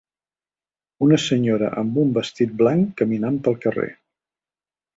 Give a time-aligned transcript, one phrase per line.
[1.07, 3.89] Una senyora amb un vestit blanc caminant pel carrer.